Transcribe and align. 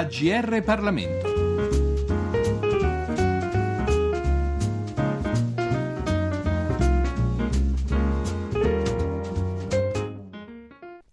I 0.00 0.02
libri 0.02 0.32
a 0.32 0.40
GR 0.40 0.62
Parlamento. 0.62 1.29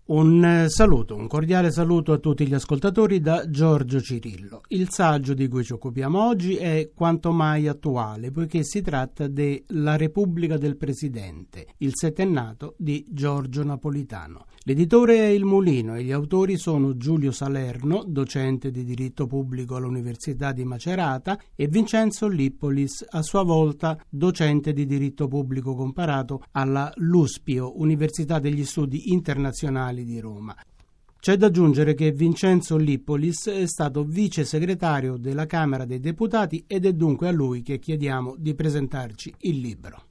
Un 0.09 0.41
eh, 0.41 0.69
saluto, 0.69 1.15
un 1.15 1.27
cordiale 1.27 1.69
saluto 1.69 2.13
a 2.13 2.17
tutti 2.17 2.47
gli 2.47 2.53
ascoltatori 2.53 3.19
da 3.19 3.49
Giorgio 3.49 3.99
Cirillo. 3.99 4.61
Il 4.69 4.87
saggio 4.89 5.33
di 5.33 5.49
cui 5.49 5.65
ci 5.65 5.73
occupiamo 5.73 6.25
oggi 6.25 6.55
è 6.55 6.91
quanto 6.95 7.33
mai 7.33 7.67
attuale, 7.67 8.31
poiché 8.31 8.63
si 8.63 8.81
tratta 8.81 9.27
della 9.27 9.97
Repubblica 9.97 10.55
del 10.55 10.77
Presidente, 10.77 11.67
il 11.79 11.91
settennato 11.93 12.75
di 12.77 13.05
Giorgio 13.09 13.65
Napolitano. 13.65 14.45
L'editore 14.63 15.17
è 15.17 15.25
Il 15.25 15.43
Mulino 15.43 15.95
e 15.95 16.03
gli 16.03 16.11
autori 16.13 16.57
sono 16.57 16.95
Giulio 16.95 17.31
Salerno, 17.31 18.05
docente 18.07 18.71
di 18.71 18.85
diritto 18.85 19.27
pubblico 19.27 19.75
all'Università 19.75 20.53
di 20.53 20.63
Macerata, 20.63 21.37
e 21.53 21.67
Vincenzo 21.67 22.29
Lippolis, 22.29 23.05
a 23.09 23.21
sua 23.21 23.43
volta 23.43 23.97
docente 24.09 24.71
di 24.71 24.85
diritto 24.85 25.27
pubblico 25.27 25.75
comparato 25.75 26.43
alla 26.51 26.89
LUSPIO, 26.95 27.79
Università 27.79 28.39
degli 28.39 28.63
Studi 28.63 29.11
Internazionali 29.11 29.96
di 30.03 30.19
Roma. 30.19 30.55
C'è 31.19 31.35
da 31.35 31.47
aggiungere 31.47 31.93
che 31.93 32.11
Vincenzo 32.11 32.77
Lippolis 32.77 33.49
è 33.49 33.65
stato 33.67 34.03
vice 34.03 34.45
segretario 34.45 35.17
della 35.17 35.45
Camera 35.45 35.85
dei 35.85 35.99
Deputati 35.99 36.63
ed 36.67 36.85
è 36.85 36.93
dunque 36.93 37.27
a 37.27 37.31
lui 37.31 37.61
che 37.63 37.79
chiediamo 37.79 38.35
di 38.37 38.53
presentarci 38.53 39.33
il 39.39 39.59
libro 39.59 40.03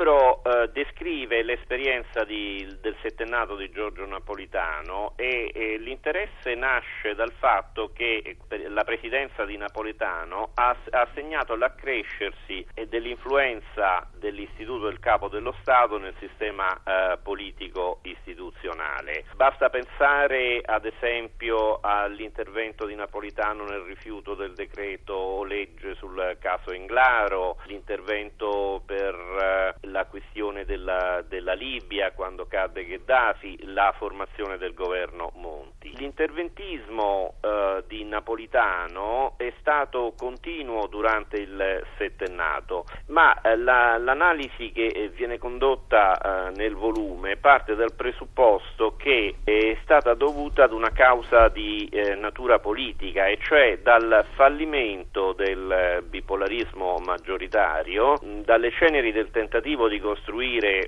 libro 0.00 0.29
eh, 0.50 0.70
descrive 0.72 1.42
l'esperienza 1.42 2.24
di, 2.24 2.66
del 2.80 2.96
settennato 3.02 3.54
di 3.54 3.70
Giorgio 3.70 4.04
Napolitano 4.04 5.12
e, 5.16 5.52
e, 5.54 5.78
l'interesse 5.78 6.54
nasce 6.54 7.14
dal 7.14 7.32
fatto 7.38 7.92
che 7.94 8.36
la 8.68 8.82
presidenza 8.82 9.44
di 9.44 9.56
Napolitano 9.56 10.50
ha, 10.54 10.76
ha 10.90 11.08
segnato 11.14 11.54
l'accrescersi 11.54 12.66
dell'influenza 12.88 14.08
dell'istituto 14.18 14.86
del 14.86 14.98
capo 14.98 15.28
dello 15.28 15.54
Stato 15.60 15.98
nel 15.98 16.14
sistema 16.18 16.68
eh, 16.82 17.18
politico 17.22 18.00
istituzionale. 18.02 19.26
Basta 19.36 19.68
pensare 19.70 20.60
ad 20.64 20.84
esempio 20.84 21.78
all'intervento 21.80 22.86
di 22.86 22.94
Napolitano 22.94 23.64
nel 23.64 23.80
rifiuto 23.80 24.34
del 24.34 24.54
decreto 24.54 25.44
legge 25.44 25.94
sul 25.94 26.36
caso 26.40 26.72
Englaro, 26.72 27.58
l'intervento 27.66 28.82
per 28.84 29.14
eh, 29.14 29.86
la 29.86 30.06
questione 30.06 30.38
della, 30.40 31.22
della, 31.28 31.52
Libia 31.52 32.12
quando 32.12 32.46
cadde 32.46 32.86
Gheddafi, 32.86 33.72
la 33.74 33.92
formazione 33.96 34.56
del 34.56 34.72
governo 34.72 35.32
Monti. 35.34 35.92
L'interventismo 35.96 37.34
eh, 37.42 37.84
di 37.86 38.04
Napolitano 38.04 39.34
è 39.36 39.52
stato 39.60 40.14
continuo 40.16 40.86
durante 40.86 41.36
il 41.36 41.84
settennato, 41.98 42.86
ma 43.08 43.38
eh, 43.42 43.56
la, 43.56 43.98
l'analisi 43.98 44.72
che 44.72 44.86
eh, 44.86 45.08
viene 45.10 45.36
condotta 45.36 46.16
eh, 46.48 46.50
nel 46.56 46.74
volume 46.74 47.36
parte 47.36 47.74
dal 47.74 47.94
presupposto 47.94 48.96
che 48.96 49.34
è 49.44 49.76
stata 49.82 50.14
dovuta 50.14 50.64
ad 50.64 50.72
una 50.72 50.90
causa 50.90 51.48
di 51.48 51.86
eh, 51.92 52.14
natura 52.14 52.58
politica, 52.60 53.26
e 53.26 53.38
cioè 53.42 53.80
dal 53.82 54.24
fallimento 54.34 55.34
del 55.34 56.02
bipolarismo 56.08 56.96
maggioritario, 57.04 58.18
dalle 58.22 58.70
ceneri 58.72 59.12
del 59.12 59.30
tentativo 59.30 59.86
di 59.86 60.00
costruire 60.00 60.28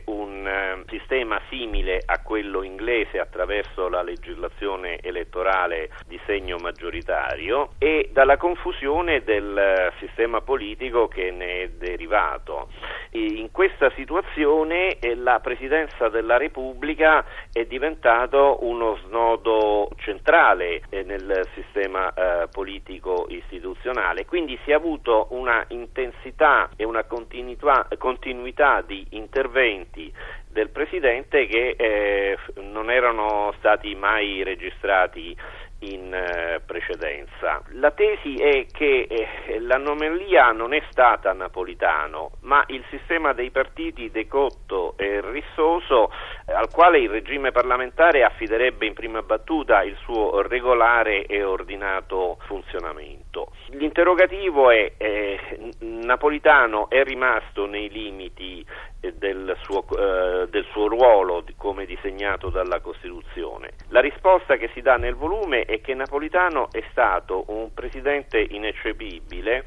un 0.06 0.46
uh, 0.46 0.88
sistema 0.88 1.40
simile 1.48 2.00
a 2.04 2.20
quello 2.22 2.62
inglese 2.62 3.18
attraverso 3.18 3.88
la 3.88 4.02
legislazione 4.02 4.98
elettorale 5.00 5.90
di 6.06 6.18
segno 6.26 6.56
maggioritario 6.58 7.70
e 7.78 8.10
dalla 8.12 8.36
confusione 8.36 9.22
del 9.22 9.90
uh, 9.90 9.98
sistema 9.98 10.40
politico 10.40 11.08
che 11.08 11.30
ne 11.30 11.62
è 11.62 11.68
derivato. 11.70 12.68
In 13.14 13.50
questa 13.50 13.90
situazione 13.90 14.98
eh, 14.98 15.14
la 15.14 15.38
Presidenza 15.40 16.08
della 16.08 16.38
Repubblica 16.38 17.24
è 17.52 17.64
diventato 17.66 18.58
uno 18.62 18.96
snodo 19.04 19.90
centrale 19.96 20.80
eh, 20.88 21.02
nel 21.02 21.46
sistema 21.54 22.12
eh, 22.14 22.48
politico 22.50 23.26
istituzionale, 23.28 24.24
quindi 24.24 24.58
si 24.64 24.70
è 24.70 24.74
avuto 24.74 25.26
una 25.30 25.62
intensità 25.68 26.70
e 26.76 26.84
una 26.84 27.04
continuità 27.04 28.82
di 28.86 29.06
interventi 29.22 30.12
del 30.48 30.68
Presidente 30.68 31.46
che 31.46 31.74
eh, 31.78 32.38
non 32.56 32.90
erano 32.90 33.54
stati 33.58 33.94
mai 33.94 34.42
registrati 34.42 35.34
in 35.82 36.12
eh, 36.14 36.60
precedenza. 36.64 37.62
La 37.72 37.90
tesi 37.90 38.34
è 38.34 38.66
che 38.70 39.06
eh, 39.08 39.60
l'anomalia 39.60 40.52
non 40.52 40.74
è 40.74 40.82
stata 40.90 41.32
Napolitano, 41.32 42.32
ma 42.40 42.62
il 42.68 42.84
sistema 42.90 43.32
dei 43.32 43.50
partiti 43.50 44.10
decotto 44.10 44.94
e 44.96 45.20
rissoso 45.30 46.10
eh, 46.46 46.52
al 46.52 46.70
quale 46.70 46.98
il 46.98 47.08
regime 47.08 47.50
parlamentare 47.50 48.22
affiderebbe 48.22 48.86
in 48.86 48.94
prima 48.94 49.22
battuta 49.22 49.82
il 49.82 49.96
suo 50.02 50.40
regolare 50.42 51.26
e 51.26 51.42
ordinato 51.42 52.38
funzionamento. 52.46 53.52
L'interrogativo 53.70 54.70
è 54.70 54.92
eh, 54.96 55.40
Napolitano 55.80 56.88
è 56.88 57.02
rimasto 57.02 57.66
nei 57.66 57.88
limiti 57.88 58.64
del 59.10 59.56
suo, 59.62 59.84
eh, 59.96 60.46
del 60.48 60.64
suo 60.70 60.86
ruolo 60.86 61.44
come 61.56 61.86
disegnato 61.86 62.50
dalla 62.50 62.80
Costituzione. 62.80 63.72
La 63.88 64.00
risposta 64.00 64.56
che 64.56 64.70
si 64.72 64.80
dà 64.80 64.96
nel 64.96 65.16
volume 65.16 65.64
è 65.64 65.80
che 65.80 65.94
Napolitano 65.94 66.68
è 66.70 66.82
stato 66.90 67.44
un 67.48 67.74
presidente 67.74 68.38
ineccepibile 68.38 69.64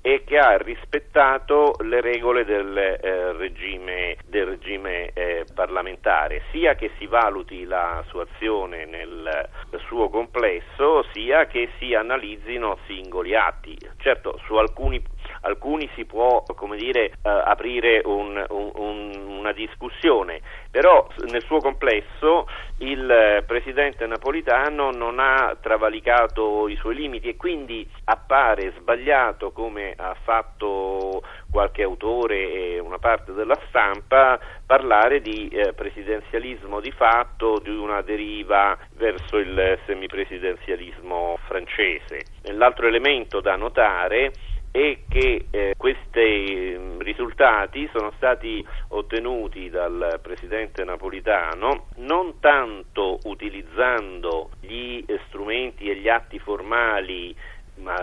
e 0.00 0.22
che 0.24 0.38
ha 0.38 0.56
rispettato 0.56 1.74
le 1.80 2.00
regole 2.00 2.44
del 2.44 2.76
eh, 2.76 3.32
regime, 3.32 4.16
del 4.26 4.46
regime 4.46 5.10
eh, 5.12 5.44
parlamentare, 5.54 6.42
sia 6.50 6.74
che 6.76 6.92
si 6.98 7.06
valuti 7.06 7.64
la 7.64 8.02
sua 8.08 8.22
azione 8.22 8.86
nel 8.86 9.48
suo 9.86 10.08
complesso, 10.08 11.04
sia 11.12 11.46
che 11.46 11.68
si 11.78 11.94
analizzino 11.94 12.78
singoli 12.86 13.34
atti. 13.34 13.76
Certo, 13.98 14.40
su 14.44 14.54
alcuni 14.54 15.02
alcuni 15.42 15.88
si 15.94 16.04
può 16.04 16.42
dire, 16.76 17.06
eh, 17.06 17.12
aprire 17.22 18.02
un, 18.04 18.44
un, 18.48 18.70
un, 18.74 19.38
una 19.38 19.52
discussione, 19.52 20.40
però 20.70 21.06
nel 21.30 21.42
suo 21.42 21.58
complesso 21.58 22.46
il 22.78 23.10
eh, 23.10 23.42
presidente 23.46 24.06
napolitano 24.06 24.90
non 24.90 25.18
ha 25.18 25.56
travalicato 25.60 26.68
i 26.68 26.76
suoi 26.76 26.94
limiti 26.94 27.28
e 27.28 27.36
quindi 27.36 27.88
appare 28.04 28.72
sbagliato 28.78 29.50
come 29.50 29.94
ha 29.96 30.14
fatto 30.22 31.22
qualche 31.50 31.82
autore 31.82 32.52
e 32.52 32.78
una 32.78 32.98
parte 32.98 33.32
della 33.32 33.58
stampa 33.68 34.38
parlare 34.64 35.20
di 35.20 35.48
eh, 35.48 35.72
presidenzialismo 35.72 36.80
di 36.80 36.92
fatto, 36.92 37.58
di 37.58 37.70
una 37.70 38.02
deriva 38.02 38.76
verso 38.94 39.38
il 39.38 39.78
semipresidenzialismo 39.86 41.38
francese. 41.46 42.24
L'altro 42.52 42.86
elemento 42.86 43.40
da 43.40 43.56
notare 43.56 44.32
e 44.70 45.04
che 45.08 45.46
eh, 45.50 45.74
questi 45.76 46.76
mm, 46.76 47.00
risultati 47.00 47.88
sono 47.92 48.12
stati 48.16 48.64
ottenuti 48.88 49.70
dal 49.70 50.20
presidente 50.22 50.84
napolitano 50.84 51.86
non 51.96 52.38
tanto 52.40 53.20
utilizzando 53.24 54.50
gli 54.60 55.04
strumenti 55.26 55.88
e 55.88 55.96
gli 55.96 56.08
atti 56.08 56.38
formali 56.38 57.34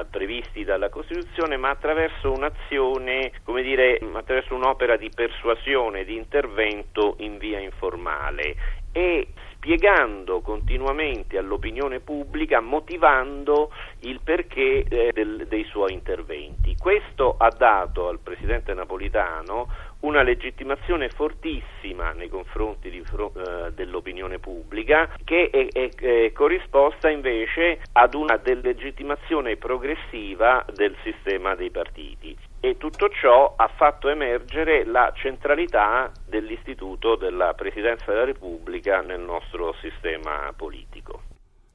previsti 0.10 0.64
dalla 0.64 0.90
Costituzione, 0.90 1.58
ma 1.58 1.70
attraverso 1.70 2.32
un'azione, 2.32 3.32
come 3.44 3.62
dire, 3.62 4.00
attraverso 4.14 4.56
un'opera 4.56 4.98
di 4.98 5.10
persuasione, 5.14 6.04
di 6.04 6.16
intervento 6.16 7.16
in 7.20 7.38
via 7.38 7.60
informale 7.60 8.56
e 8.92 9.28
spiegando 9.56 10.42
continuamente 10.42 11.38
all'opinione 11.38 12.00
pubblica, 12.00 12.62
motivando 12.62 13.72
il 14.02 14.22
perché 14.24 14.84
eh, 14.84 15.12
del, 15.12 15.48
dei 15.48 15.66
suoi 15.66 15.92
interventi. 15.92 16.76
Questo 16.78 17.36
ha 17.38 17.50
dato 17.50 18.08
al 18.08 18.20
Presidente 18.20 18.74
Napolitano 18.74 19.68
una 20.06 20.22
legittimazione 20.22 21.10
fortissima 21.10 22.12
nei 22.12 22.30
confronti 22.30 22.90
di, 22.90 23.00
eh, 23.02 23.72
dell'opinione 23.74 24.38
pubblica 24.40 25.10
che 25.24 25.50
è, 25.50 25.68
è, 25.68 25.90
è, 25.96 26.32
corrisposta 26.32 27.10
invece 27.10 27.80
ad 27.94 28.14
una 28.14 28.38
delegittimazione 28.38 29.58
progressiva 29.58 30.64
del 30.74 30.96
sistema 31.04 31.56
dei 31.56 31.72
partiti 31.72 32.38
e 32.60 32.78
tutto 32.78 33.10
ciò 33.10 33.54
ha 33.56 33.68
fatto 33.68 34.10
emergere 34.10 34.86
la 34.86 35.12
centralità 35.16 36.12
dell'istituto 36.28 37.16
della 37.16 37.54
Presidenza 37.54 38.06
della 38.12 38.26
Repubblica 38.26 39.02
nel 39.02 39.20
nostro 39.20 39.74
sistema 39.82 40.54
politico. 40.56 41.25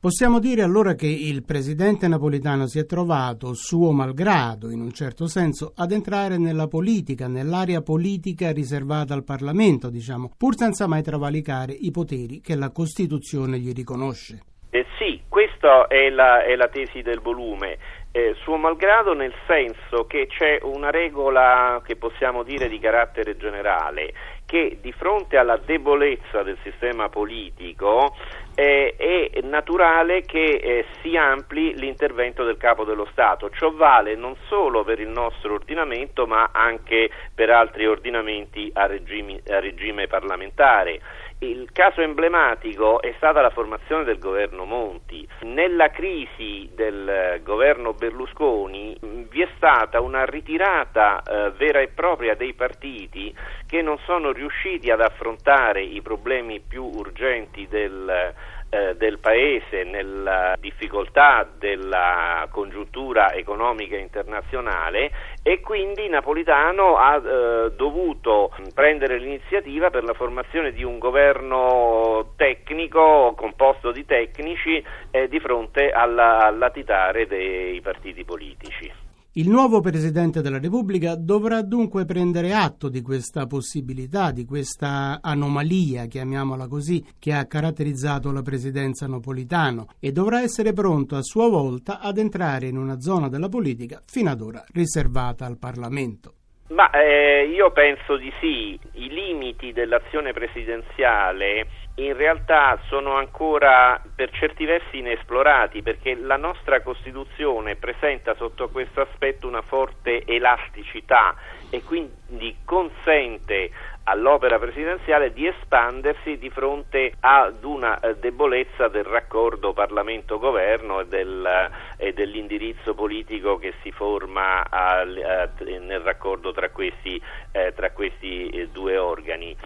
Possiamo 0.01 0.39
dire 0.39 0.63
allora 0.63 0.95
che 0.95 1.07
il 1.07 1.45
presidente 1.45 2.09
napolitano 2.09 2.67
si 2.67 2.79
è 2.79 2.87
trovato, 2.87 3.53
suo 3.53 3.93
malgrado, 3.93 4.71
in 4.71 4.81
un 4.81 4.93
certo 4.93 5.27
senso, 5.27 5.75
ad 5.77 5.93
entrare 5.93 6.39
nella 6.39 6.69
politica, 6.69 7.29
nell'area 7.29 7.83
politica 7.83 8.51
riservata 8.51 9.13
al 9.13 9.25
Parlamento, 9.25 9.91
diciamo, 9.91 10.31
pur 10.39 10.57
senza 10.57 10.89
mai 10.89 11.03
travalicare 11.03 11.75
i 11.75 11.91
poteri 11.91 12.41
che 12.41 12.57
la 12.57 12.71
Costituzione 12.71 13.59
gli 13.59 13.75
riconosce. 13.75 14.41
Eh 14.71 14.87
Sì, 14.97 15.21
questa 15.29 15.87
è 15.89 16.09
la, 16.09 16.45
è 16.45 16.55
la 16.57 16.69
tesi 16.69 17.03
del 17.03 17.21
volume. 17.21 17.77
Eh, 18.13 18.35
suo 18.43 18.57
malgrado 18.57 19.15
nel 19.15 19.35
senso 19.47 20.07
che 20.07 20.27
c'è 20.27 20.59
una 20.63 20.91
regola 20.91 21.81
che 21.85 21.97
possiamo 21.97 22.43
dire 22.43 22.69
di 22.69 22.79
carattere 22.79 23.37
generale, 23.37 24.13
che 24.51 24.79
di 24.81 24.91
fronte 24.91 25.37
alla 25.37 25.61
debolezza 25.65 26.43
del 26.43 26.59
sistema 26.65 27.09
politico 27.09 28.17
eh, 28.57 28.97
è 28.97 29.41
naturale 29.43 30.23
che 30.23 30.43
eh, 30.43 30.87
si 31.01 31.17
ampli 31.17 31.77
l'intervento 31.77 32.43
del 32.43 32.57
capo 32.57 32.83
dello 32.83 33.07
Stato. 33.13 33.49
Ciò 33.51 33.71
vale 33.71 34.17
non 34.17 34.35
solo 34.49 34.83
per 34.83 34.99
il 34.99 35.07
nostro 35.07 35.55
ordinamento 35.55 36.27
ma 36.27 36.51
anche 36.53 37.09
per 37.33 37.51
altri 37.51 37.87
ordinamenti 37.87 38.69
a, 38.75 38.87
regimi, 38.87 39.41
a 39.47 39.61
regime 39.61 40.09
parlamentare. 40.09 41.01
Il 41.43 41.71
caso 41.73 42.03
emblematico 42.03 43.01
è 43.01 43.15
stata 43.17 43.41
la 43.41 43.49
formazione 43.49 44.05
del 44.05 44.19
governo 44.19 44.67
Monti. 44.67 45.27
Nella 45.45 45.89
crisi 45.89 46.69
del 46.75 47.41
governo 47.43 47.95
Berlusconi 47.95 48.95
vi 49.01 49.41
è 49.41 49.49
stata 49.57 50.03
una 50.03 50.27
ritirata 50.27 51.23
eh, 51.23 51.51
vera 51.53 51.81
e 51.81 51.89
propria 51.89 52.35
dei 52.35 52.53
partiti 52.53 53.35
che 53.67 53.81
non 53.81 53.97
sono 54.05 54.33
riusciti 54.33 54.91
ad 54.91 55.01
affrontare 55.01 55.81
i 55.81 56.03
problemi 56.03 56.61
più 56.61 56.85
urgenti 56.85 57.67
del 57.69 58.35
eh, 58.71 58.95
del 58.97 59.19
Paese 59.19 59.85
nella 59.85 60.57
difficoltà 60.59 61.47
della 61.59 62.47
congiuntura 62.51 63.33
economica 63.33 63.97
internazionale 63.97 65.11
e 65.43 65.61
quindi 65.61 66.09
Napolitano 66.09 66.97
ha 66.97 67.17
eh, 67.17 67.73
dovuto 67.77 68.53
prendere 68.73 69.19
l'iniziativa 69.19 69.91
per 69.91 70.05
la 70.05 70.15
formazione 70.15 70.73
di 70.73 70.85
un 70.85 70.99
governo 70.99 72.33
tecnico 72.37 73.35
composto 73.37 73.91
di 73.91 74.05
tecnici 74.05 74.83
eh, 75.11 75.29
di 75.29 75.41
fronte 75.41 75.91
al 75.91 76.15
latitare 76.57 77.27
dei 77.27 77.81
partiti 77.81 78.25
politici. 78.25 79.10
Il 79.35 79.49
nuovo 79.49 79.79
Presidente 79.79 80.41
della 80.43 80.59
Repubblica 80.59 81.15
dovrà 81.15 81.63
dunque 81.63 82.05
prendere 82.05 82.53
atto 82.53 82.89
di 82.89 83.01
questa 83.01 83.47
possibilità, 83.47 84.33
di 84.33 84.45
questa 84.45 85.21
anomalia, 85.23 86.07
chiamiamola 86.07 86.67
così, 86.67 87.05
che 87.17 87.33
ha 87.33 87.47
caratterizzato 87.47 88.33
la 88.33 88.43
presidenza 88.43 89.07
napolitano 89.07 89.87
e 90.01 90.11
dovrà 90.11 90.41
essere 90.41 90.73
pronto 90.73 91.15
a 91.15 91.23
sua 91.23 91.49
volta 91.49 92.01
ad 92.01 92.19
entrare 92.19 92.67
in 92.67 92.77
una 92.77 93.01
zona 93.01 93.29
della 93.29 93.49
politica 93.49 94.03
fino 94.05 94.31
ad 94.31 94.41
ora 94.41 94.65
riservata 94.73 95.47
al 95.47 95.59
Parlamento. 95.59 96.35
Ma 96.71 96.89
eh, 96.91 97.51
io 97.53 97.73
penso 97.73 98.17
di 98.17 98.33
sì, 98.39 98.79
i 98.93 99.09
limiti 99.09 99.73
dell'azione 99.73 100.33
presidenziale 100.33 101.67
in 101.95 102.17
realtà 102.17 102.79
sono 102.87 103.17
ancora 103.17 104.01
per 104.15 104.31
certi 104.31 104.65
versi 104.65 104.99
inesplorati 104.99 105.83
perché 105.83 106.15
la 106.15 106.37
nostra 106.37 106.81
Costituzione 106.81 107.77
presenta 107.77 108.35
sotto 108.37 108.69
questo 108.69 109.01
aspetto 109.01 109.47
una 109.47 109.63
forte 109.63 110.25
elasticità 110.25 111.35
e 111.71 111.83
quindi 111.83 112.57
consente 112.65 113.71
all'opera 114.05 114.59
presidenziale 114.59 115.33
di 115.33 115.47
espandersi 115.47 116.39
di 116.39 116.51
fronte 116.51 117.15
ad 117.21 117.63
una 117.65 117.99
eh, 118.01 118.17
debolezza 118.17 118.89
del 118.89 119.05
raccordo 119.05 119.73
Parlamento-Governo 119.73 121.01
e, 121.01 121.07
del, 121.07 121.49
e 121.97 122.13
dell'indirizzo 122.13 122.95
politico 122.95 123.59
che 123.59 123.75
si 123.83 123.91
forma 123.93 124.69
al, 124.69 125.17
eh, 125.17 125.79
nel 125.79 126.01
raccordo 126.01 126.53
tra 126.53 126.71
questi, 126.71 127.21
eh, 127.53 127.73
tra 127.75 127.91
questi 127.93 128.49
eh, 128.49 128.69
due 128.69 128.97
organi. 128.97 129.57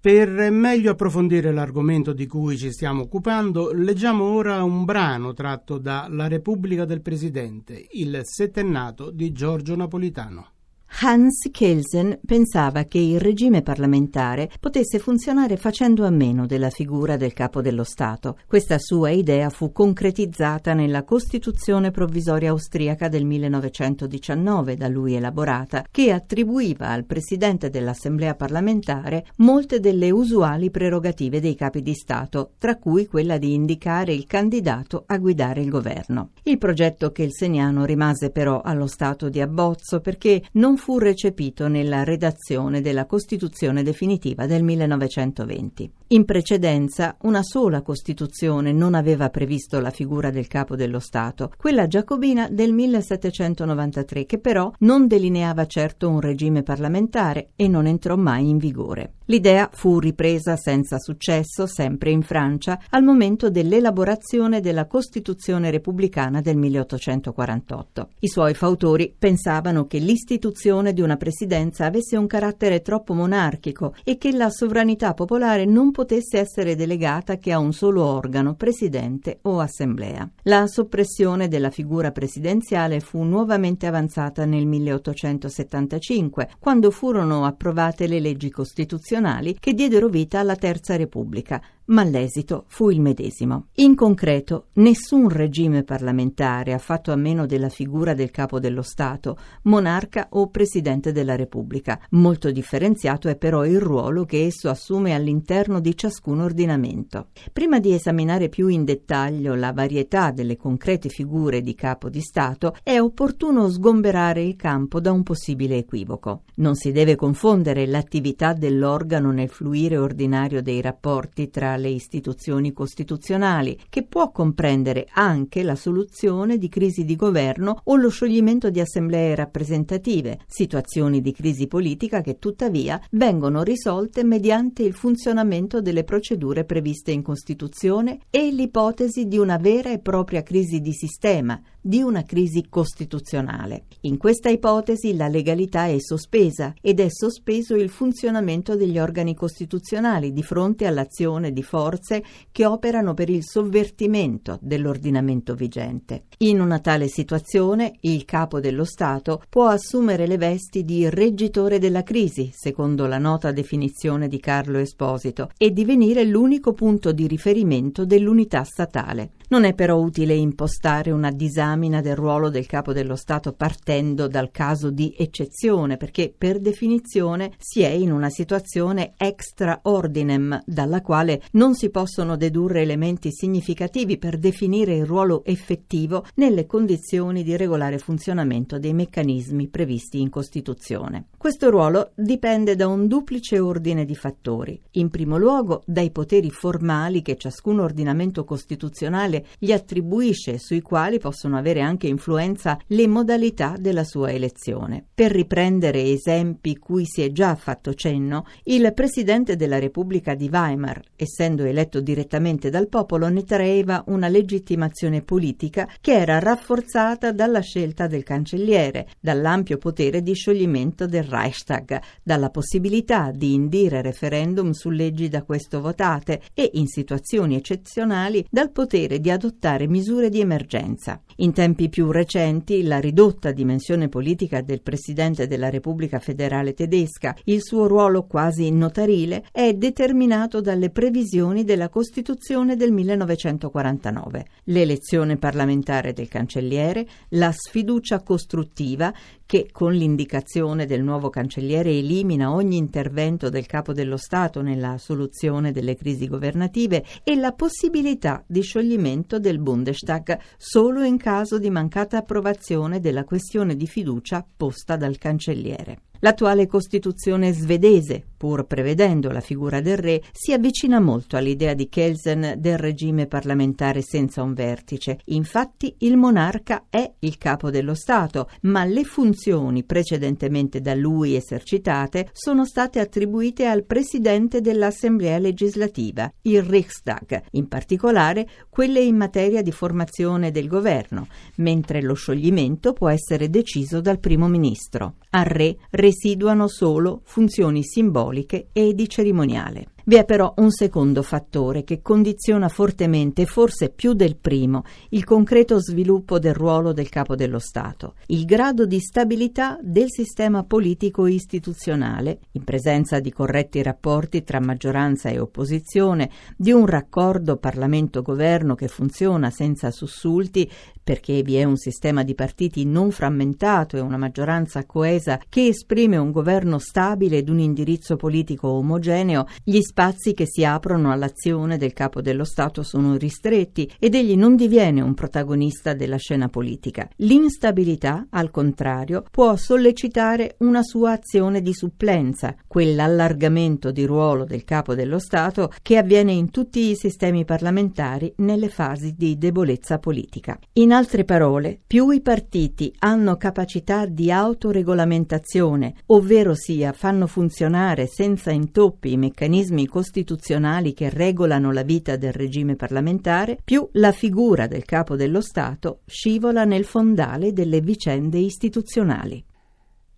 Per 0.00 0.50
meglio 0.50 0.92
approfondire 0.92 1.52
l'argomento 1.52 2.14
di 2.14 2.26
cui 2.26 2.56
ci 2.56 2.72
stiamo 2.72 3.02
occupando, 3.02 3.70
leggiamo 3.70 4.24
ora 4.24 4.62
un 4.62 4.86
brano 4.86 5.34
tratto 5.34 5.76
da 5.76 6.06
La 6.08 6.26
Repubblica 6.26 6.86
del 6.86 7.02
Presidente, 7.02 7.86
il 7.90 8.20
settennato 8.22 9.10
di 9.10 9.30
Giorgio 9.32 9.76
Napolitano. 9.76 10.52
Hans 10.98 11.48
Kelsen 11.50 12.18
pensava 12.26 12.82
che 12.82 12.98
il 12.98 13.20
regime 13.20 13.62
parlamentare 13.62 14.50
potesse 14.58 14.98
funzionare 14.98 15.56
facendo 15.56 16.04
a 16.04 16.10
meno 16.10 16.46
della 16.46 16.68
figura 16.68 17.16
del 17.16 17.32
capo 17.32 17.62
dello 17.62 17.84
Stato. 17.84 18.36
Questa 18.46 18.76
sua 18.78 19.10
idea 19.10 19.48
fu 19.50 19.72
concretizzata 19.72 20.74
nella 20.74 21.04
Costituzione 21.04 21.90
provvisoria 21.90 22.50
austriaca 22.50 23.08
del 23.08 23.24
1919, 23.24 24.76
da 24.76 24.88
lui 24.88 25.14
elaborata, 25.14 25.86
che 25.90 26.12
attribuiva 26.12 26.88
al 26.88 27.04
presidente 27.04 27.70
dell'Assemblea 27.70 28.34
parlamentare 28.34 29.26
molte 29.36 29.80
delle 29.80 30.10
usuali 30.10 30.70
prerogative 30.70 31.40
dei 31.40 31.54
capi 31.54 31.82
di 31.82 31.94
Stato, 31.94 32.52
tra 32.58 32.76
cui 32.76 33.06
quella 33.06 33.38
di 33.38 33.54
indicare 33.54 34.12
il 34.12 34.26
candidato 34.26 35.04
a 35.06 35.16
guidare 35.18 35.62
il 35.62 35.70
governo. 35.70 36.30
Il 36.42 36.58
progetto 36.58 37.10
kelseniano 37.10 37.84
rimase 37.84 38.30
però 38.30 38.60
allo 38.60 38.86
stato 38.86 39.28
di 39.30 39.40
abbozzo 39.40 40.00
perché 40.00 40.42
non 40.52 40.78
fu 40.80 40.98
recepito 40.98 41.68
nella 41.68 42.04
redazione 42.04 42.80
della 42.80 43.04
Costituzione 43.04 43.82
definitiva 43.82 44.46
del 44.46 44.62
1920. 44.62 45.92
In 46.08 46.24
precedenza, 46.24 47.16
una 47.20 47.42
sola 47.42 47.82
Costituzione 47.82 48.72
non 48.72 48.94
aveva 48.94 49.28
previsto 49.28 49.78
la 49.78 49.90
figura 49.90 50.30
del 50.30 50.48
capo 50.48 50.76
dello 50.76 50.98
Stato, 50.98 51.52
quella 51.58 51.86
giacobina 51.86 52.48
del 52.48 52.72
1793, 52.72 54.24
che 54.24 54.38
però 54.38 54.72
non 54.78 55.06
delineava 55.06 55.66
certo 55.66 56.08
un 56.08 56.20
regime 56.20 56.62
parlamentare 56.62 57.50
e 57.56 57.68
non 57.68 57.86
entrò 57.86 58.16
mai 58.16 58.48
in 58.48 58.56
vigore. 58.56 59.16
L'idea 59.30 59.70
fu 59.72 60.00
ripresa 60.00 60.56
senza 60.56 60.98
successo, 60.98 61.64
sempre 61.64 62.10
in 62.10 62.22
Francia, 62.22 62.80
al 62.90 63.04
momento 63.04 63.48
dell'elaborazione 63.48 64.60
della 64.60 64.88
Costituzione 64.88 65.70
repubblicana 65.70 66.40
del 66.40 66.56
1848. 66.56 68.08
I 68.18 68.26
suoi 68.26 68.54
fautori 68.54 69.14
pensavano 69.16 69.86
che 69.86 69.98
l'istituzione 69.98 70.92
di 70.92 71.00
una 71.00 71.16
presidenza 71.16 71.86
avesse 71.86 72.16
un 72.16 72.26
carattere 72.26 72.82
troppo 72.82 73.14
monarchico 73.14 73.94
e 74.02 74.18
che 74.18 74.32
la 74.32 74.50
sovranità 74.50 75.14
popolare 75.14 75.64
non 75.64 75.92
potesse 75.92 76.40
essere 76.40 76.74
delegata 76.74 77.36
che 77.36 77.52
a 77.52 77.60
un 77.60 77.72
solo 77.72 78.02
organo, 78.02 78.56
presidente 78.56 79.38
o 79.42 79.60
assemblea. 79.60 80.28
La 80.42 80.66
soppressione 80.66 81.46
della 81.46 81.70
figura 81.70 82.10
presidenziale 82.10 82.98
fu 82.98 83.22
nuovamente 83.22 83.86
avanzata 83.86 84.44
nel 84.44 84.66
1875, 84.66 86.50
quando 86.58 86.90
furono 86.90 87.44
approvate 87.44 88.08
le 88.08 88.18
leggi 88.18 88.50
costituzionali 88.50 89.18
costituzionali 89.20 89.56
che 89.60 89.74
diedero 89.74 90.08
vita 90.08 90.40
alla 90.40 90.56
Terza 90.56 90.96
Repubblica, 90.96 91.62
ma 91.90 92.04
l'esito 92.04 92.64
fu 92.68 92.90
il 92.90 93.00
medesimo. 93.00 93.66
In 93.76 93.94
concreto, 93.94 94.66
nessun 94.74 95.28
regime 95.28 95.82
parlamentare 95.82 96.72
ha 96.72 96.78
fatto 96.78 97.12
a 97.12 97.16
meno 97.16 97.46
della 97.46 97.68
figura 97.68 98.14
del 98.14 98.30
capo 98.30 98.58
dello 98.58 98.82
Stato, 98.82 99.36
monarca 99.62 100.28
o 100.30 100.48
presidente 100.48 101.12
della 101.12 101.36
Repubblica. 101.36 102.00
Molto 102.10 102.50
differenziato 102.50 103.28
è 103.28 103.36
però 103.36 103.64
il 103.64 103.80
ruolo 103.80 104.24
che 104.24 104.46
esso 104.46 104.68
assume 104.68 105.14
all'interno 105.14 105.80
di 105.80 105.96
ciascun 105.96 106.40
ordinamento. 106.40 107.28
Prima 107.52 107.80
di 107.80 107.92
esaminare 107.92 108.48
più 108.48 108.68
in 108.68 108.84
dettaglio 108.84 109.54
la 109.54 109.72
varietà 109.72 110.30
delle 110.30 110.56
concrete 110.56 111.08
figure 111.08 111.60
di 111.60 111.74
capo 111.74 112.08
di 112.08 112.20
Stato, 112.20 112.76
è 112.82 113.00
opportuno 113.00 113.68
sgomberare 113.68 114.42
il 114.42 114.56
campo 114.56 115.00
da 115.00 115.10
un 115.10 115.22
possibile 115.22 115.78
equivoco. 115.78 116.42
Non 116.56 116.76
si 116.76 116.92
deve 116.92 117.16
confondere 117.16 117.86
l'attività 117.86 118.52
dell'organo 118.52 119.32
nel 119.32 119.48
fluire 119.48 119.96
ordinario 119.96 120.62
dei 120.62 120.80
rapporti 120.80 121.50
tra 121.50 121.76
le 121.80 121.88
istituzioni 121.88 122.72
costituzionali, 122.72 123.76
che 123.88 124.04
può 124.04 124.30
comprendere 124.30 125.08
anche 125.12 125.64
la 125.64 125.74
soluzione 125.74 126.58
di 126.58 126.68
crisi 126.68 127.04
di 127.04 127.16
governo 127.16 127.80
o 127.82 127.96
lo 127.96 128.08
scioglimento 128.08 128.70
di 128.70 128.78
assemblee 128.78 129.34
rappresentative, 129.34 130.38
situazioni 130.46 131.20
di 131.20 131.32
crisi 131.32 131.66
politica 131.66 132.20
che 132.20 132.38
tuttavia 132.38 133.00
vengono 133.10 133.62
risolte 133.62 134.22
mediante 134.22 134.82
il 134.82 134.94
funzionamento 134.94 135.80
delle 135.80 136.04
procedure 136.04 136.64
previste 136.64 137.10
in 137.10 137.22
Costituzione 137.22 138.20
e 138.30 138.52
l'ipotesi 138.52 139.26
di 139.26 139.38
una 139.38 139.56
vera 139.56 139.90
e 139.90 139.98
propria 139.98 140.42
crisi 140.42 140.80
di 140.80 140.92
sistema, 140.92 141.60
di 141.80 142.02
una 142.02 142.22
crisi 142.24 142.66
costituzionale. 142.68 143.84
In 144.02 144.16
questa 144.16 144.48
ipotesi 144.48 145.16
la 145.16 145.28
legalità 145.28 145.86
è 145.86 145.96
sospesa 145.98 146.74
ed 146.80 147.00
è 147.00 147.08
sospeso 147.08 147.74
il 147.74 147.88
funzionamento 147.88 148.76
degli 148.76 148.98
organi 148.98 149.34
costituzionali 149.34 150.32
di 150.32 150.42
fronte 150.42 150.86
all'azione 150.86 151.52
di 151.52 151.62
forze 151.62 152.22
che 152.50 152.66
operano 152.66 153.14
per 153.14 153.30
il 153.30 153.42
sovvertimento 153.44 154.58
dell'ordinamento 154.60 155.54
vigente. 155.54 156.24
In 156.38 156.60
una 156.60 156.78
tale 156.78 157.08
situazione 157.08 157.94
il 158.00 158.24
capo 158.24 158.60
dello 158.60 158.84
Stato 158.84 159.42
può 159.48 159.66
assumere 159.66 160.26
le 160.26 160.36
vesti 160.36 160.84
di 160.84 161.08
reggitore 161.08 161.78
della 161.78 162.02
crisi, 162.02 162.50
secondo 162.54 163.06
la 163.06 163.18
nota 163.18 163.52
definizione 163.52 164.28
di 164.28 164.40
Carlo 164.40 164.78
Esposito, 164.78 165.50
e 165.56 165.72
divenire 165.72 166.24
l'unico 166.24 166.72
punto 166.72 167.12
di 167.12 167.26
riferimento 167.26 168.04
dell'unità 168.04 168.64
statale. 168.64 169.32
Non 169.50 169.64
è 169.64 169.74
però 169.74 169.98
utile 169.98 170.34
impostare 170.34 171.10
una 171.10 171.32
disamina 171.32 172.00
del 172.00 172.14
ruolo 172.14 172.50
del 172.50 172.66
capo 172.66 172.92
dello 172.92 173.16
Stato 173.16 173.52
partendo 173.52 174.28
dal 174.28 174.52
caso 174.52 174.90
di 174.90 175.12
eccezione, 175.18 175.96
perché 175.96 176.32
per 176.36 176.60
definizione 176.60 177.50
si 177.58 177.82
è 177.82 177.88
in 177.88 178.12
una 178.12 178.30
situazione 178.30 179.14
extra 179.16 179.80
ordinem, 179.82 180.62
dalla 180.64 181.00
quale 181.00 181.42
non 181.54 181.74
si 181.74 181.90
possono 181.90 182.36
dedurre 182.36 182.82
elementi 182.82 183.32
significativi 183.32 184.18
per 184.18 184.38
definire 184.38 184.94
il 184.94 185.04
ruolo 185.04 185.44
effettivo 185.44 186.24
nelle 186.36 186.66
condizioni 186.66 187.42
di 187.42 187.56
regolare 187.56 187.98
funzionamento 187.98 188.78
dei 188.78 188.94
meccanismi 188.94 189.66
previsti 189.66 190.20
in 190.20 190.30
Costituzione. 190.30 191.24
Questo 191.36 191.70
ruolo 191.70 192.12
dipende 192.14 192.76
da 192.76 192.86
un 192.86 193.08
duplice 193.08 193.58
ordine 193.58 194.04
di 194.04 194.14
fattori. 194.14 194.80
In 194.92 195.10
primo 195.10 195.38
luogo 195.38 195.82
dai 195.86 196.12
poteri 196.12 196.50
formali 196.50 197.20
che 197.20 197.36
ciascun 197.36 197.80
ordinamento 197.80 198.44
costituzionale 198.44 199.38
gli 199.58 199.72
attribuisce 199.72 200.58
sui 200.58 200.80
quali 200.80 201.18
possono 201.18 201.56
avere 201.56 201.80
anche 201.80 202.06
influenza 202.06 202.78
le 202.88 203.06
modalità 203.06 203.76
della 203.78 204.04
sua 204.04 204.30
elezione. 204.30 205.04
Per 205.14 205.30
riprendere 205.30 206.02
esempi 206.02 206.76
cui 206.78 207.04
si 207.06 207.22
è 207.22 207.32
già 207.32 207.54
fatto 207.54 207.94
cenno, 207.94 208.46
il 208.64 208.92
presidente 208.94 209.56
della 209.56 209.78
Repubblica 209.78 210.34
di 210.34 210.48
Weimar, 210.50 211.00
essendo 211.16 211.64
eletto 211.64 212.00
direttamente 212.00 212.70
dal 212.70 212.88
popolo, 212.88 213.28
ne 213.28 213.44
traeva 213.44 214.02
una 214.06 214.28
legittimazione 214.28 215.22
politica 215.22 215.88
che 216.00 216.12
era 216.12 216.38
rafforzata 216.38 217.32
dalla 217.32 217.60
scelta 217.60 218.06
del 218.06 218.22
cancelliere, 218.22 219.08
dall'ampio 219.20 219.78
potere 219.78 220.22
di 220.22 220.34
scioglimento 220.34 221.06
del 221.06 221.24
Reichstag, 221.24 222.00
dalla 222.22 222.50
possibilità 222.50 223.30
di 223.32 223.54
indire 223.54 224.02
referendum 224.02 224.70
su 224.72 224.90
leggi 224.90 225.28
da 225.28 225.42
questo 225.42 225.80
votate 225.80 226.42
e, 226.54 226.70
in 226.74 226.86
situazioni 226.86 227.56
eccezionali, 227.56 228.44
dal 228.50 228.70
potere 228.70 229.20
di 229.20 229.29
adottare 229.30 229.86
misure 229.86 230.28
di 230.28 230.40
emergenza. 230.40 231.20
In 231.36 231.52
tempi 231.52 231.88
più 231.88 232.10
recenti, 232.10 232.82
la 232.82 232.98
ridotta 232.98 233.52
dimensione 233.52 234.08
politica 234.08 234.60
del 234.60 234.82
Presidente 234.82 235.46
della 235.46 235.70
Repubblica 235.70 236.18
federale 236.18 236.74
tedesca, 236.74 237.34
il 237.44 237.62
suo 237.62 237.86
ruolo 237.86 238.26
quasi 238.26 238.70
notarile, 238.70 239.44
è 239.50 239.72
determinato 239.72 240.60
dalle 240.60 240.90
previsioni 240.90 241.64
della 241.64 241.88
Costituzione 241.88 242.76
del 242.76 242.92
1949, 242.92 244.44
l'elezione 244.64 245.36
parlamentare 245.36 246.12
del 246.12 246.28
cancelliere, 246.28 247.06
la 247.30 247.52
sfiducia 247.52 248.22
costruttiva 248.22 249.12
che 249.50 249.70
con 249.72 249.92
l'indicazione 249.92 250.86
del 250.86 251.02
nuovo 251.02 251.28
cancelliere 251.28 251.90
elimina 251.90 252.52
ogni 252.52 252.76
intervento 252.76 253.48
del 253.48 253.66
capo 253.66 253.92
dello 253.92 254.16
Stato 254.16 254.62
nella 254.62 254.96
soluzione 254.96 255.72
delle 255.72 255.96
crisi 255.96 256.28
governative 256.28 257.04
e 257.24 257.34
la 257.34 257.50
possibilità 257.50 258.44
di 258.46 258.62
scioglimento 258.62 259.40
del 259.40 259.58
Bundestag 259.58 260.38
solo 260.56 261.02
in 261.02 261.16
caso 261.16 261.58
di 261.58 261.68
mancata 261.68 262.18
approvazione 262.18 263.00
della 263.00 263.24
questione 263.24 263.74
di 263.74 263.88
fiducia 263.88 264.46
posta 264.56 264.94
dal 264.94 265.18
cancelliere. 265.18 266.09
L'attuale 266.22 266.66
Costituzione 266.66 267.52
svedese, 267.52 268.22
pur 268.36 268.66
prevedendo 268.66 269.30
la 269.30 269.40
figura 269.40 269.80
del 269.80 269.96
re, 269.96 270.22
si 270.32 270.52
avvicina 270.52 271.00
molto 271.00 271.36
all'idea 271.36 271.72
di 271.72 271.88
Kelsen 271.88 272.54
del 272.58 272.76
regime 272.76 273.26
parlamentare 273.26 274.02
senza 274.02 274.42
un 274.42 274.52
vertice. 274.52 275.20
Infatti 275.26 275.94
il 276.00 276.18
monarca 276.18 276.84
è 276.90 277.10
il 277.20 277.38
capo 277.38 277.70
dello 277.70 277.94
Stato, 277.94 278.50
ma 278.62 278.84
le 278.84 279.04
funzioni 279.04 279.82
precedentemente 279.84 280.82
da 280.82 280.94
lui 280.94 281.36
esercitate 281.36 282.28
sono 282.32 282.66
state 282.66 283.00
attribuite 283.00 283.66
al 283.66 283.84
presidente 283.84 284.60
dell'Assemblea 284.60 285.38
legislativa, 285.38 286.30
il 286.42 286.62
Riksdag, 286.62 287.42
in 287.52 287.66
particolare 287.66 288.46
quelle 288.68 289.00
in 289.00 289.16
materia 289.16 289.62
di 289.62 289.72
formazione 289.72 290.50
del 290.50 290.68
governo, 290.68 291.28
mentre 291.56 292.02
lo 292.02 292.14
scioglimento 292.14 292.92
può 292.92 293.08
essere 293.08 293.48
deciso 293.48 294.00
dal 294.00 294.18
primo 294.18 294.48
ministro. 294.48 295.14
Al 295.30 295.44
re 295.44 295.76
residuano 296.10 296.66
solo 296.66 297.20
funzioni 297.24 297.84
simboliche 297.84 298.68
e 298.72 298.94
di 298.94 299.08
cerimoniale. 299.08 299.86
Vi 300.04 300.16
è 300.16 300.24
però 300.24 300.54
un 300.56 300.70
secondo 300.70 301.22
fattore 301.22 301.84
che 301.84 302.00
condiziona 302.00 302.68
fortemente, 302.68 303.44
forse 303.44 303.90
più 303.90 304.14
del 304.14 304.36
primo, 304.36 304.84
il 305.10 305.24
concreto 305.24 305.78
sviluppo 305.78 306.38
del 306.38 306.54
ruolo 306.54 306.92
del 306.92 307.08
capo 307.08 307.34
dello 307.34 307.58
Stato, 307.58 308.14
il 308.26 308.44
grado 308.46 308.86
di 308.86 308.98
stabilità 308.98 309.78
del 309.82 310.06
sistema 310.08 310.64
politico 310.64 311.26
istituzionale, 311.26 312.40
in 312.52 312.64
presenza 312.64 313.20
di 313.20 313.30
corretti 313.30 313.82
rapporti 313.82 314.42
tra 314.42 314.58
maggioranza 314.58 315.28
e 315.28 315.38
opposizione, 315.38 316.30
di 316.56 316.72
un 316.72 316.86
raccordo 316.86 317.56
Parlamento-Governo 317.56 318.74
che 318.74 318.88
funziona 318.88 319.50
senza 319.50 319.90
sussulti, 319.90 320.70
perché 321.02 321.42
vi 321.42 321.56
è 321.56 321.64
un 321.64 321.76
sistema 321.76 322.22
di 322.22 322.34
partiti 322.34 322.84
non 322.84 323.10
frammentato 323.10 323.96
e 323.96 324.00
una 324.00 324.16
maggioranza 324.16 324.84
coesa 324.86 325.40
che 325.48 325.66
esprime 325.66 326.16
un 326.16 326.30
governo 326.30 326.78
stabile 326.78 327.38
ed 327.38 327.48
un 327.48 327.58
indirizzo 327.58 328.16
politico 328.16 328.68
omogeneo, 328.68 329.46
gli 329.64 329.80
spazi 329.90 330.34
che 330.34 330.46
si 330.46 330.64
aprono 330.64 331.10
all'azione 331.10 331.76
del 331.76 331.92
capo 331.92 332.20
dello 332.20 332.44
Stato 332.44 332.84
sono 332.84 333.16
ristretti 333.16 333.90
ed 333.98 334.14
egli 334.14 334.36
non 334.36 334.54
diviene 334.54 335.00
un 335.00 335.14
protagonista 335.14 335.94
della 335.94 336.16
scena 336.16 336.48
politica. 336.48 337.08
L'instabilità, 337.16 338.28
al 338.30 338.52
contrario, 338.52 339.24
può 339.32 339.56
sollecitare 339.56 340.54
una 340.58 340.84
sua 340.84 341.10
azione 341.10 341.60
di 341.60 341.74
supplenza, 341.74 342.54
quell'allargamento 342.68 343.90
di 343.90 344.04
ruolo 344.04 344.44
del 344.44 344.62
capo 344.62 344.94
dello 344.94 345.18
Stato 345.18 345.72
che 345.82 345.96
avviene 345.96 346.30
in 346.30 346.50
tutti 346.50 346.90
i 346.90 346.94
sistemi 346.94 347.44
parlamentari 347.44 348.32
nelle 348.36 348.68
fasi 348.68 349.14
di 349.16 349.38
debolezza 349.38 349.98
politica. 349.98 350.56
In 350.74 350.92
altre 350.92 351.24
parole, 351.24 351.80
più 351.84 352.10
i 352.10 352.20
partiti 352.20 352.94
hanno 353.00 353.36
capacità 353.36 354.06
di 354.06 354.30
autoregolamentazione, 354.30 355.94
ovvero 356.06 356.54
sia 356.54 356.92
fanno 356.92 357.26
funzionare 357.26 358.06
senza 358.06 358.52
intoppi 358.52 359.10
i 359.10 359.16
meccanismi 359.16 359.78
costituzionali 359.86 360.92
che 360.92 361.10
regolano 361.10 361.72
la 361.72 361.82
vita 361.82 362.16
del 362.16 362.32
regime 362.32 362.76
parlamentare, 362.76 363.58
più 363.62 363.88
la 363.92 364.12
figura 364.12 364.66
del 364.66 364.84
capo 364.84 365.16
dello 365.16 365.40
Stato 365.40 366.00
scivola 366.06 366.64
nel 366.64 366.84
fondale 366.84 367.52
delle 367.52 367.80
vicende 367.80 368.38
istituzionali. 368.38 369.44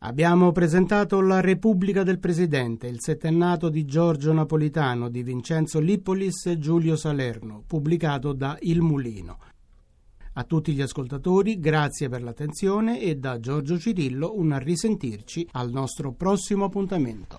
Abbiamo 0.05 0.51
presentato 0.51 1.21
La 1.21 1.41
Repubblica 1.41 2.03
del 2.03 2.19
Presidente, 2.19 2.89
il 2.89 3.01
settennato 3.01 3.69
di 3.69 3.85
Giorgio 3.85 4.33
Napolitano 4.33 5.09
di 5.09 5.23
Vincenzo 5.23 5.79
Lippolis 5.79 6.47
e 6.47 6.59
Giulio 6.59 6.97
Salerno, 6.97 7.63
pubblicato 7.65 8.33
da 8.33 8.57
Il 8.63 8.81
Mulino. 8.81 9.39
A 10.35 10.45
tutti 10.45 10.73
gli 10.73 10.81
ascoltatori 10.81 11.61
grazie 11.61 12.09
per 12.09 12.23
l'attenzione 12.23 13.01
e 13.01 13.17
da 13.17 13.39
Giorgio 13.39 13.79
Cirillo 13.79 14.37
un 14.37 14.59
risentirci 14.59 15.47
al 15.53 15.71
nostro 15.71 16.13
prossimo 16.13 16.65
appuntamento. 16.65 17.39